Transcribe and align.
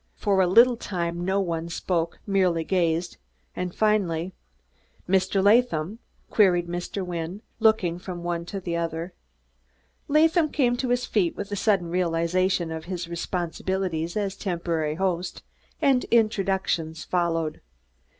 For 0.15 0.41
a 0.41 0.47
little 0.47 0.77
time 0.77 1.23
no 1.23 1.39
one 1.39 1.69
spoke 1.69 2.17
merely 2.25 2.63
gazed 2.63 3.17
and 3.55 3.71
finally: 3.75 4.33
"Mr. 5.07 5.43
Latham?" 5.43 5.99
queried 6.31 6.67
Mr. 6.67 7.05
Wynne, 7.05 7.43
looking 7.59 7.99
from 7.99 8.23
one 8.23 8.43
to 8.45 8.59
the 8.59 8.75
other. 8.75 9.13
Mr. 10.09 10.15
Latham 10.15 10.49
came 10.49 10.75
to 10.77 10.89
his 10.89 11.05
feet 11.05 11.35
with 11.37 11.51
a 11.51 11.55
sudden 11.55 11.91
realization 11.91 12.71
of 12.71 12.85
his 12.85 13.07
responsibilities 13.07 14.17
as 14.17 14.35
a 14.35 14.39
temporary 14.39 14.95
host, 14.95 15.43
and 15.83 16.05
introductions 16.05 17.03
followed. 17.03 17.57
Mr. 17.57 17.59